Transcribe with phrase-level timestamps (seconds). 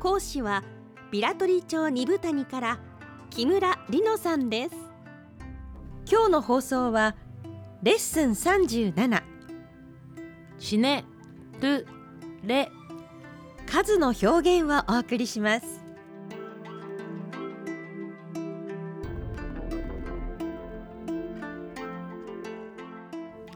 [0.00, 0.64] 講師は
[1.10, 2.78] ビラトリ町二部谷から
[3.28, 4.74] 木村里乃さんです。
[6.10, 7.14] 今日の放送は
[7.82, 9.22] レッスン37
[10.58, 11.04] シネ
[11.60, 11.86] ル
[12.42, 12.70] レ
[13.66, 15.66] 数の表現をお送りします。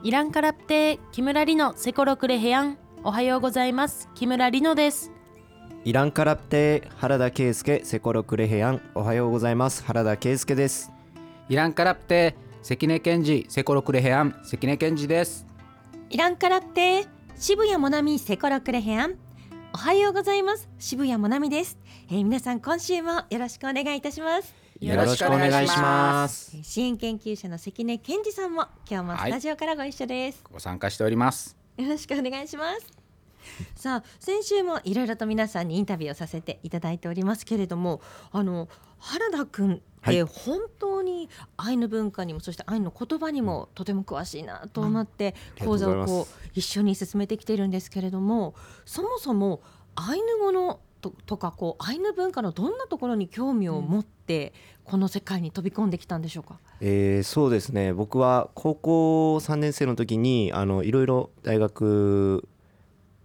[0.02, 2.76] イランカラプテ木村里乃セコロクレヘヤン。
[3.02, 4.10] おはようございます。
[4.14, 5.10] 木村里乃です。
[5.84, 9.84] イランカラプテ原田圭介セコロクレヘヤンおはようございます。
[9.84, 10.90] 原田圭介です。
[11.50, 15.46] イランカラプテ関根健治セコロクレヘアン関根健治です。
[16.08, 19.16] イランカラプテ渋谷もなみセコロクレヘアン
[19.74, 20.70] おはようございます。
[20.78, 21.76] 渋谷もなみです、
[22.08, 24.54] えー皆さん今週もよろしくお願いいたします。
[24.80, 26.52] よろしくお願いします。
[26.56, 31.54] えー支援研究者の関根健二さんも今日もスタジオからご一緒です、ご参加しております。
[31.76, 33.03] よろしくお願いします。
[33.74, 38.00] さあ先週もいろいろと皆さんにインタビューをさせていただいておりますけれども
[38.32, 40.16] あの原田くんっはい。
[40.16, 45.66] て本当にアイヌ文化にもそしてアイヌの言葉にもとても詳しいなと思ってうん。
[45.66, 49.62] 講座をこう一緒に進めてきているんですけれどもそもそも
[49.94, 54.52] アイヌ語のととかこうアイヌ文化のどんなところに興味を持って
[54.84, 56.58] この世界に飛び込んできたんでしょうか？
[56.80, 57.92] えーそうですね。
[57.94, 62.46] 僕は高校3年生の時にあのいろいろ大学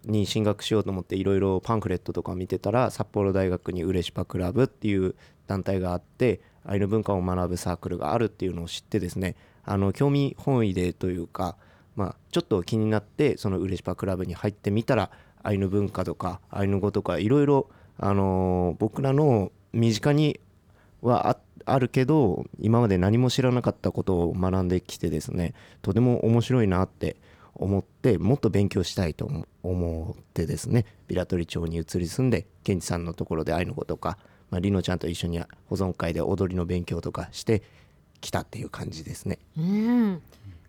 [0.05, 5.15] に進学しようと思っていろいろパンフレットとか見てたら札幌大学にウレシパクラブっていう
[5.47, 11.55] 団体があってアイヌ文化を学ぶサークルがあるっていうのを知ってですねあの興味本位でというか、
[11.95, 15.11] まあ、ちょっと気になってそのウレシパクラブに入ってみたら
[15.43, 17.69] アイヌ文化とかアイヌ語とかいろいろ
[18.79, 20.39] 僕らの身近に
[21.01, 27.17] はああるけど今まで何も知らなかったことを学んできてですねとても面白いなって
[27.59, 34.17] 思ってもっと勉強したいと思思ってですねビラトリ町に移り住んでケンチさんのところでアイヌ語とか、
[34.49, 37.61] まあ、リノちゃんと一緒に保存会で踊りの勉強とかして
[38.21, 39.39] きたっていう感じですね。
[39.57, 40.21] うん、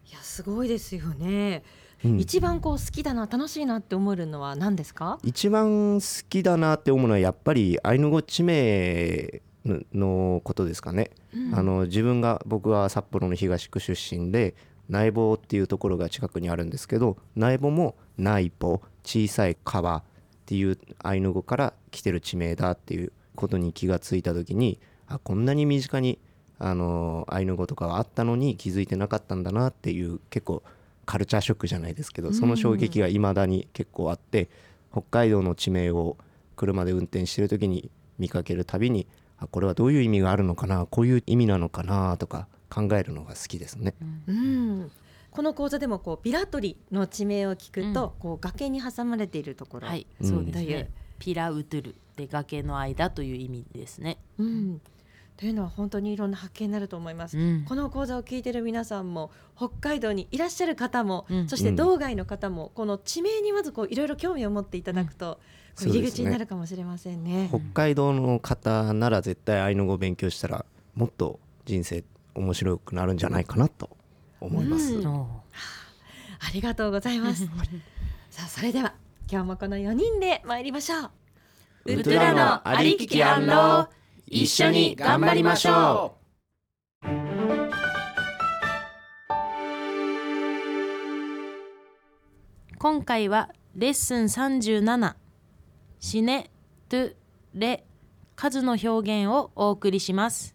[0.08, 1.62] いやすごいですよね。
[2.04, 5.18] うん一番こう好きだな楽しいなって思えるのは何ですか？
[5.22, 11.10] 一番好きだなって思うのはやっぱりアイヌ語地名ののことですかね、
[11.52, 14.54] あの自分が僕は札幌の東区出身で
[14.90, 20.02] 内房っていうところが近くにあるんですけど内房も内房小さい川っ
[20.46, 26.18] ていうアイヌ語から来てる地名だっていうことに気がついた時にあこんなに身近に
[26.58, 30.62] あのアイヌ語とかがあったのに気づいてなかったんだなっていう結構
[31.06, 34.50] カルチャーショックじゃないですけどその衝撃が未だに結構あって
[34.92, 36.16] 北海道の地名を
[36.56, 39.06] 車で運転してる時に見かけるたびに
[39.38, 43.94] あこれはどういう意味があるのかなこういう意味なのかなとか考えるのが好きですね。
[44.26, 44.90] うん。
[45.30, 50.28] この講座でもこうビラトリの地名を聞くと、こう崖に挟まれているところ、はい、うん。
[50.28, 50.90] そうですというね。
[51.18, 54.16] ピラウトゥルで崖の間という意味ですね。
[54.38, 54.80] うん、
[55.36, 57.38] というのは本当にいろんな発見になると思います。
[57.38, 57.64] うん。
[57.64, 61.48] この講座を聞いている皆さんも北海道にいらっしゃる方も、うん。
[61.48, 65.38] そして道外の方もこの地名にまずこういろいろ興味を持っていただくと、
[65.78, 67.48] こう入り口になるかもしれませんね。
[67.50, 70.64] 北海道の方なら絶対アイヌ語を勉強したら
[70.94, 72.02] もっと人生
[72.34, 73.90] 面白くなるんじゃないかなと
[74.40, 74.94] 思います。
[74.94, 75.42] うんお
[76.42, 77.46] ありがとうございます。
[78.30, 78.94] さあそれでは
[79.30, 81.10] 今日もこの4人で参りましょう。
[81.86, 83.88] ウトゥラのありききアンロー
[84.26, 86.16] 一緒に頑張りましょ
[92.78, 95.14] 今回はレッスン37
[95.98, 96.50] シネ
[96.88, 97.14] トゥ
[97.54, 97.84] レ
[98.36, 100.54] 数の表現をお送りします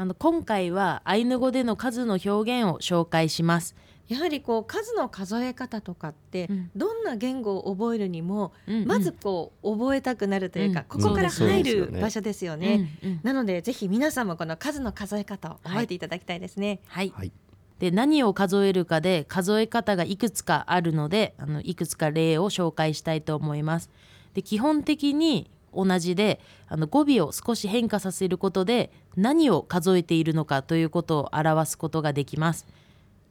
[0.00, 2.30] あの今回はアイヌ語での数の表
[2.62, 3.76] 現を紹介します。
[4.08, 6.70] やはりこう数の数え方とかって、うん。
[6.74, 8.88] どんな言語を覚えるにも、うんうん。
[8.88, 11.02] まずこう覚えたくなるというか、うん。
[11.02, 12.88] ここから入る場所ですよね。
[13.02, 13.20] うんうん。
[13.22, 16.80] なのでぜひ皆さんもこの数の数え方を覚えていただきたいですね。
[16.86, 17.32] はい、はい。
[17.78, 23.90] で何を数えるかで数え方がいくつかあるのであのいくつか例を紹介したいと思います。
[24.32, 32.66] で基本的に同じであの語尾を少し変化させることで何を数えているのかということを表すことができます。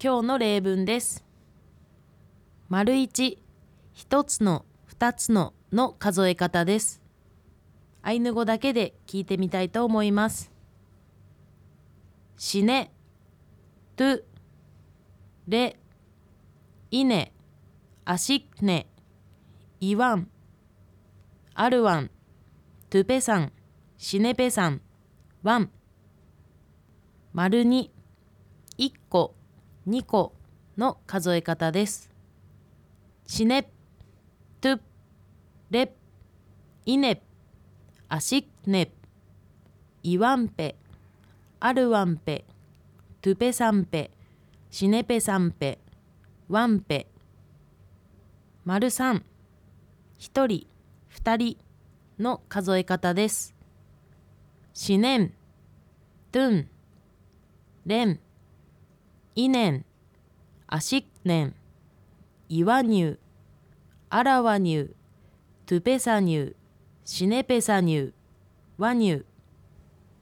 [0.04, 1.26] 今日の例文です。
[2.70, 3.42] 丸一
[3.94, 7.10] 一つの二つのの数え方です。
[8.02, 10.52] アイヌ語だけで聞いてみたいと思います
[12.38, 12.92] シネ
[13.96, 14.24] トゥ
[15.48, 15.78] レ
[16.92, 17.34] イネ
[18.06, 18.88] アシクネ
[19.82, 20.30] イワン
[21.54, 22.12] アルワン
[22.90, 23.52] トゥペサン
[23.98, 24.82] シネペサン
[25.44, 25.70] ワン
[27.34, 27.92] 丸に
[28.80, 29.36] 1個
[29.88, 30.34] 2個
[30.76, 32.10] の数え方です.
[33.28, 33.62] シネ
[34.60, 34.80] トゥ
[35.70, 35.94] レ
[36.88, 37.22] イネ
[38.08, 38.92] アシクネ
[40.02, 40.76] イワンペ
[41.60, 42.44] アルワンペ
[43.22, 44.10] トゥペサンペ
[44.72, 45.78] シネペサンペ
[46.48, 47.06] ワンペ
[48.66, 49.24] 丸三
[50.18, 50.66] 一人
[51.08, 51.58] 二人
[52.20, 53.56] の数え方です。
[54.74, 55.34] シネン、
[56.32, 56.68] トゥン、
[57.86, 58.20] レン、
[59.36, 59.86] イネン、
[60.68, 61.56] アシクネン、
[62.50, 63.18] イワニュー、
[64.10, 64.92] アラワニュー、
[65.66, 66.56] トゥペサニュー、
[67.06, 68.14] シネペサニュー、
[68.78, 69.26] ワニュー。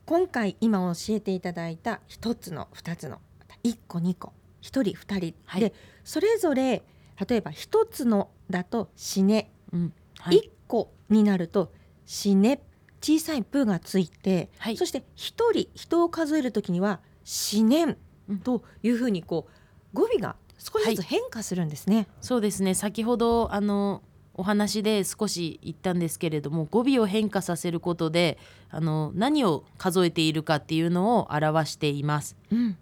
[0.05, 3.19] 今回今教えていただいた一つの二つの
[3.61, 5.73] 一個二個一人二人、はいで
[6.05, 6.83] それぞれ
[7.27, 11.73] 例えば一つのだと死ねうん、はい、一個になると
[12.07, 12.61] 死ね
[12.99, 14.77] 小さいプーがついて、はい。
[14.77, 17.97] そして一人人を数えるときには死ねん
[18.29, 18.39] うん。
[18.39, 19.47] というふうにこ
[19.93, 22.07] う語尾が少しずつ変化するんですね。
[22.21, 22.73] そうですね。
[22.73, 24.01] 先ほどあの
[24.33, 28.37] お話で少し言ったんですけれども語尾を変化させることで
[28.69, 32.35] あの何を数えているかっていうのを表しています。
[32.51, 32.77] うん。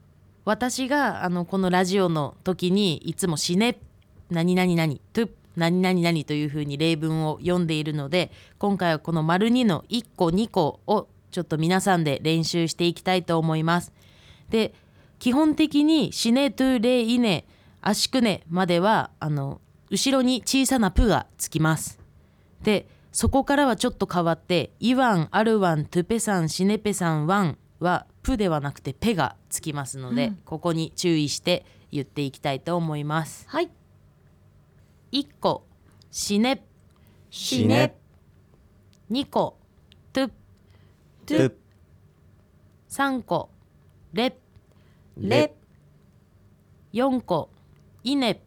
[0.45, 3.80] 私があのこのラジオの時にいつも「死ね
[4.30, 13.92] 何々々」「トゥ何々々」というふうに例文を読んでいるので今回はこの「丸2」の1個2個をちょっと皆さんで練習していきたいと思います。
[14.50, 14.74] で
[15.19, 17.46] 基本的に「死ねトゥレイネ」
[17.81, 22.00] 「アシクネ」まではあの後ろに小さな「プ」がつきます。
[22.62, 33.46] でそこからはちょっと変わって「イワン」「アルワン」「トゥペサン」「シネペサン」「ワン」は「プ」ではなくて「ペ」がつきますので、ここに注意して言っていきたいと思います。
[33.48, 33.69] はい
[35.15, 35.65] 1個
[36.12, 36.62] 「シネ」
[37.31, 37.95] シネ
[39.09, 39.57] 2個
[40.12, 40.27] 「トゥ」
[41.25, 41.56] トゥ。
[42.89, 43.50] 3個
[44.12, 44.38] 「レ」
[45.15, 45.56] レ
[46.91, 47.50] 4個
[48.03, 48.41] 「イネ」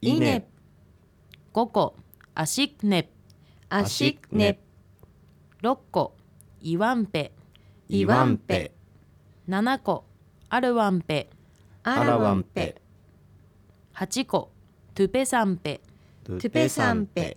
[0.00, 0.48] イネ。
[1.52, 1.94] 5個
[2.34, 3.10] 「アシクネ」
[3.68, 4.58] アシクネ。
[5.62, 6.16] 6個
[6.62, 7.30] 「イワンペ。
[7.90, 8.72] イワンペ」
[9.46, 10.06] 7個
[10.48, 11.28] 「アルワンペ」
[11.84, 12.80] アラワンペ。
[13.92, 14.50] 8個
[14.94, 15.82] 「トゥペサンペ」
[16.24, 17.36] トゥペサンペ。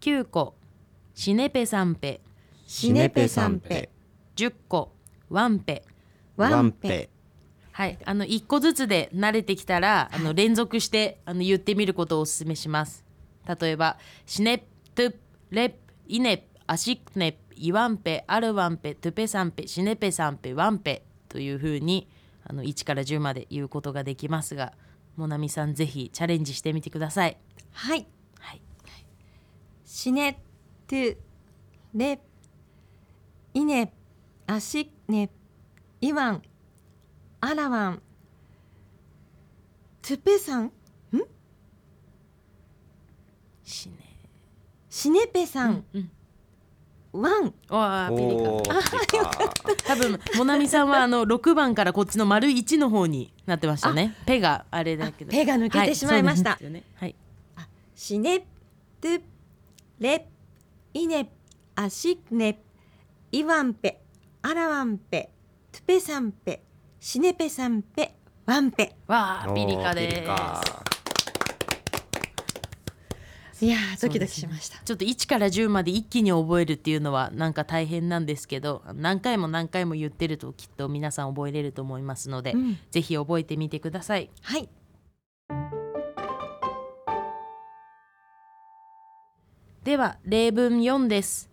[0.00, 0.54] 9個
[1.14, 2.20] 「シネペサンペ。
[2.66, 3.90] シネペサンペ」
[4.36, 4.92] 10個
[5.28, 5.84] 「ワンペ」
[6.36, 7.10] ワンペ。
[7.72, 13.04] はい、あの1個ずつで慣れてきたらあの連続してあの言ってみることをお勧めします。
[13.60, 14.64] 例えば「シネプ
[14.94, 15.18] トゥプ
[15.50, 15.76] レプ
[16.08, 22.08] イネプアシクネプイワンペアルワンペトゥペサンペシネペサンペワンペ」というふうに
[22.44, 24.72] あの1から10まで言うことができますが
[25.16, 27.36] モナミさんぜひチャレンジしてみてください
[27.72, 28.06] はい。
[28.38, 28.60] はい。
[29.84, 30.34] シネ
[30.86, 31.16] トゥ
[31.94, 32.20] レ
[33.54, 33.92] イネ
[34.46, 35.30] アシネ
[36.00, 36.42] イワン
[37.40, 38.02] アラワン
[40.02, 40.72] トゥペサン
[43.62, 43.94] シネ
[44.88, 46.10] シネペさん、うん
[47.12, 48.36] ワンわあピリ
[49.84, 54.14] 多分モナミさんはあの 6番からこっちの丸1の方になってましたね。
[54.26, 55.32] ペがあれだけど。
[55.32, 56.56] ペが抜けてしまいました。
[56.94, 57.16] はい
[58.02, 59.20] シネプトゥプ
[59.98, 60.26] レプ
[60.94, 61.30] イネプ
[61.76, 62.58] アシクネプ
[63.30, 64.00] イワンペ
[64.40, 65.28] アルワンペ
[65.70, 66.62] トゥペサンペ
[66.98, 68.14] シネペサンペ
[68.46, 70.15] ワンペわあピリカです。
[70.15, 70.62] ピリカ。
[73.60, 82.78] いやードキドキしました、ちょっと1から10まで一気に覚えるっていうのはなんか大変なんですけど何回も何回も言ってるときっと皆さん覚えれると思いますので、うん。
[82.90, 84.30] ぜひ覚えてみてください。
[84.40, 84.70] はい
[89.82, 91.48] では例文4です。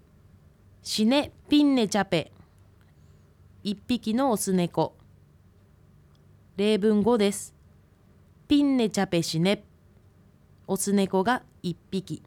[0.83, 2.33] シネピンネチャペ。
[3.63, 4.97] 一匹のオス猫。
[6.57, 7.55] 例文5です。
[8.49, 9.63] ピンネチャペシネ
[10.67, 12.21] オス猫が1匹。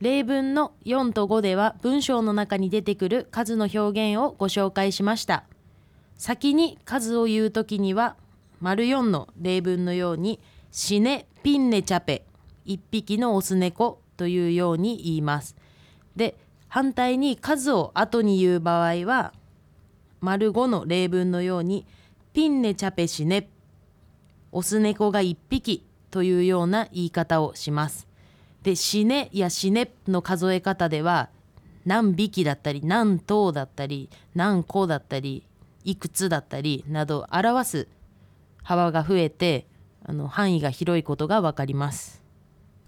[0.00, 5.44] 例文の4と5では文章の中に出てくる数の表現をご紹介しました。
[6.16, 8.16] 先に数を言うときには
[8.60, 10.40] 丸4の例文のように
[10.72, 12.26] 「死ねピンネチャペ」
[12.66, 14.04] 1匹のオス猫。
[14.16, 15.56] というように言います
[16.16, 16.36] で
[16.68, 19.32] 反対に数を後に言う場合は
[20.20, 21.86] 丸5の例文のように
[22.32, 23.48] 「ピンネチャペシネ」
[24.52, 28.06] オス猫が1匹というような言い方をします。
[28.62, 31.28] で「死ね」や「死ね」の数え方では
[31.84, 35.44] 何匹だったり何頭だったり何個だったり
[35.84, 37.88] いくつだったりなど表す
[38.62, 39.66] 幅が増えて
[40.04, 42.25] あの範囲が広いことが分かります。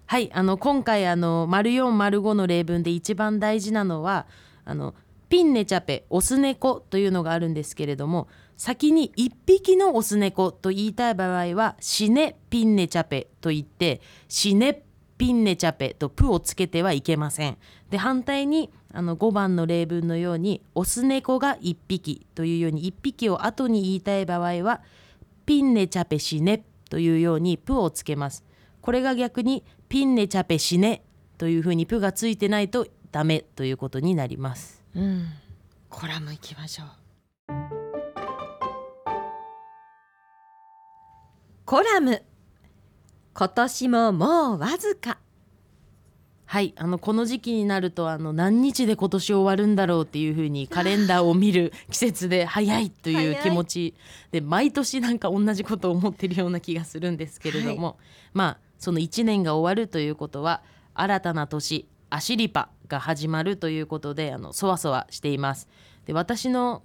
[0.09, 4.25] はいあの今回あの丸4丸5の例文で一番大事なのは
[4.65, 4.95] あの
[5.29, 14.81] ピンネチャペオス猫というのがあるんですけれども先に1匹のオス猫と言いたい場合はシネピンネチャペと言ってシネ
[15.19, 17.59] ピンネチャペとプをつけてはいけません。
[17.91, 24.81] で反対にあの5番の例文のようにオス猫が1匹というように1匹を後に言いたい場合は
[25.45, 28.43] ピンネチャペシネというようにプをつけます。
[28.81, 31.03] これが逆にピンネチャペシネ
[31.39, 34.83] というふうにプがついてないとダメということになります。
[34.95, 35.25] うん。
[35.89, 36.87] コラム行きましょう。
[41.65, 42.21] コラム。
[43.33, 45.17] 今年ももうわずか。
[46.45, 53.93] はいあのこの時期になるとあの何日で今年終わるんだろうっていうふうにカレンダーを見る 季節で早いという気持ち
[54.31, 57.99] で毎年なんか同じことを思ってるような気がするんですけれども、
[58.33, 60.63] まあその1年が終わるということは
[60.95, 65.67] 新たな年アシリパが始まるということであのそわそわしています。
[66.05, 66.81] で私の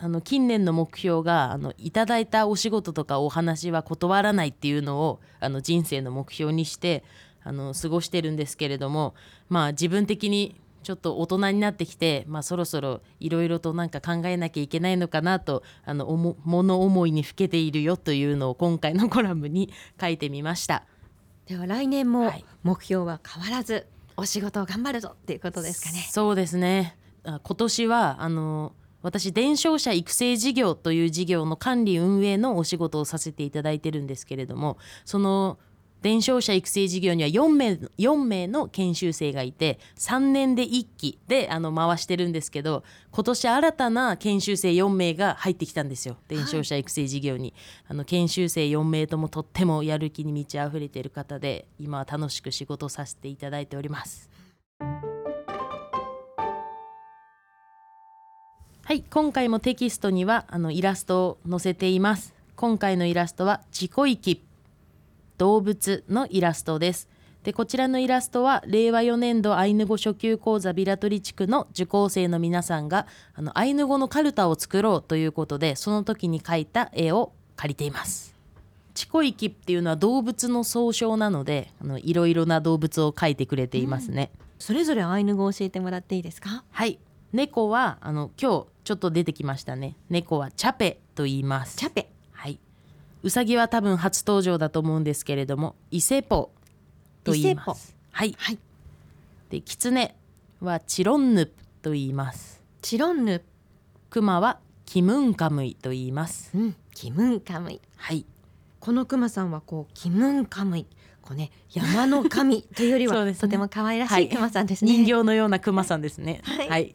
[0.00, 7.02] あの近年の目標があのいただいたお仕事とかお話は断らないっていうのをあの人生の目標にして
[7.42, 9.14] あの過ごしてるんですけれども
[9.48, 16.06] まあ自分的にちょっと大人になってきて、まあ、そろそろいろいろとなんか考えなきゃいけないのかなとあの
[16.44, 20.84] 物思いにふけているよというのを今回のコラムに書いてみました。
[21.48, 22.44] では来年もはい。
[22.62, 23.86] 目標は変わらず
[24.16, 26.06] お仕事を頑張るぞっていうことですかね。
[26.10, 26.96] そうですね。
[27.24, 35.58] あ今年はあの私伝承者育成事業という事業の管理運営のお仕事をさせていただいてるんですけれどもその
[36.02, 46.16] 伝承者育成事業には4名 ,4 名の研修生がいて3年で1期であの回してるんですけど今年新たな研修生4名が入ってきたんですよ。
[46.28, 47.54] 伝承者育成事業に、
[47.88, 54.30] あの研修生4名ともとってもやる気に満ち溢れている方で今は楽しく仕事をさせていただいております。
[58.84, 62.32] はい今回もテキストにはあのイラストを載せています。
[62.56, 64.47] 今回のイラストは自己域
[65.38, 67.08] 動物のイラストです。
[67.44, 78.34] でこちらのイラストは令和4年度アイヌ語初級講座ビラトリ地区の受講生の皆さんがあのアイヌ語のカルタを作ろうということでその時に描いた絵を借りています。
[78.92, 86.64] チコイキっていうのは動物の総称なのであのいろいろな動物を描いてくれていますね、それぞれアイヌ語を教えてもらっていいですか？
[86.70, 86.98] はい。
[87.32, 89.96] 猫はあの今日ちょっと出てきましたね。
[90.10, 91.76] 猫はチャペと言います。
[91.76, 92.00] チャペ。
[92.00, 92.17] はい。
[93.22, 96.50] うさぎは多分初登場だと思うんですけれども、イセポ
[97.24, 97.96] と言います。
[98.10, 98.34] はい。
[98.38, 98.58] はい
[99.50, 100.14] で、キツネ
[100.60, 102.62] はチロンヌプと言います。
[102.82, 103.42] チロンヌ
[104.10, 106.50] クマはキムンカムイと言います。
[106.54, 108.24] うんキムンカムイはい。
[108.80, 110.86] このクマさんはこうキムンカムイ
[111.22, 116.40] こうね山の神というよりはねとても可愛らしはいいクマさんですね、人形のようなクマさんですね。
[116.44, 116.94] はい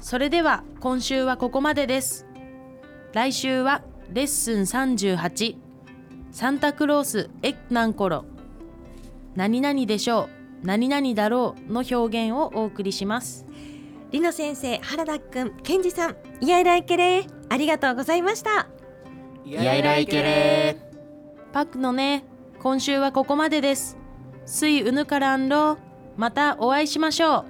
[0.00, 2.26] それでは今週はここまでです。
[3.12, 5.56] 来週はレッスン38
[6.30, 8.24] サンタクロースエッナンコロ
[9.34, 10.28] 何々でしょ
[10.62, 10.66] う。
[10.66, 11.72] 何々だろう。
[11.72, 13.46] の表現をお送りします。
[14.10, 17.28] リノ先生原田くんケンジさんイヤイライケレー。
[17.48, 18.68] ありがとうございました。
[19.44, 20.76] やいらいけれ
[21.52, 22.24] パックのね
[22.60, 23.98] 今週はここまでです。
[24.46, 25.78] スイウヌカランロ
[26.16, 27.44] またお会いしましょう。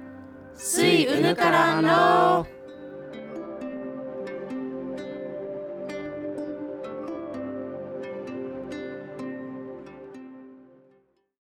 [0.55, 2.47] スイウヌカランロ